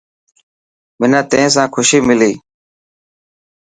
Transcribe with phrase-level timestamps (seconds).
[0.99, 2.31] منان تين سان خوشي ملي.